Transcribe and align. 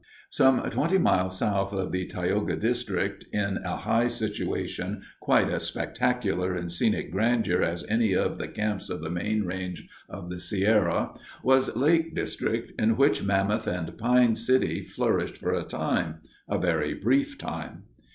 Some 0.31 0.67
twenty 0.71 0.97
miles 0.97 1.37
south 1.37 1.71
of 1.73 1.91
the 1.91 2.07
Tioga 2.07 2.55
District, 2.55 3.23
in 3.31 3.57
a 3.57 3.75
high 3.77 4.07
situation 4.07 5.03
quite 5.19 5.47
as 5.51 5.65
spectacular 5.67 6.55
in 6.55 6.69
scenic 6.69 7.11
grandeur 7.11 7.61
as 7.61 7.85
any 7.87 8.13
of 8.15 8.39
the 8.39 8.47
camps 8.47 8.89
of 8.89 9.03
the 9.03 9.11
main 9.11 9.43
range 9.43 9.87
of 10.09 10.31
the 10.31 10.39
Sierra, 10.39 11.13
was 11.43 11.75
Lake 11.75 12.15
District, 12.15 12.73
in 12.81 12.97
which 12.97 13.21
Mammoth 13.23 13.67
and 13.67 13.95
Pine 13.99 14.35
City 14.35 14.83
flourished 14.83 15.37
for 15.37 15.53
a 15.53 15.61
time—a 15.61 16.57
very 16.57 16.95
brief 16.95 17.37
time. 17.37 17.83